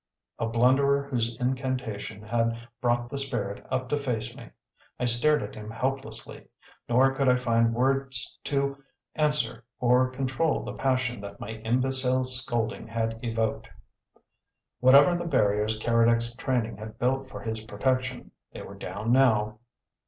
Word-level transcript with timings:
A 0.39 0.47
blunderer 0.47 1.03
whose 1.03 1.37
incantation 1.39 2.23
had 2.23 2.57
brought 2.81 3.07
the 3.11 3.19
spirit 3.19 3.63
up 3.69 3.87
to 3.89 3.97
face 3.97 4.35
me, 4.35 4.49
I 4.99 5.05
stared 5.05 5.43
at 5.43 5.53
him 5.53 5.69
helplessly, 5.69 6.47
nor 6.89 7.13
could 7.13 7.29
I 7.29 7.35
find 7.35 7.71
words 7.75 8.39
to 8.45 8.83
answer 9.13 9.63
or 9.79 10.09
control 10.09 10.63
the 10.63 10.73
passion 10.73 11.21
that 11.21 11.39
my 11.39 11.49
imbecile 11.49 12.23
scolding 12.23 12.87
had 12.87 13.19
evoked. 13.21 13.69
Whatever 14.79 15.15
the 15.15 15.29
barriers 15.29 15.77
Keredec's 15.79 16.33
training 16.33 16.77
had 16.77 16.97
built 16.97 17.29
for 17.29 17.41
his 17.41 17.61
protection, 17.61 18.31
they 18.53 18.63
were 18.63 18.73
down 18.73 19.11
now. 19.11 19.59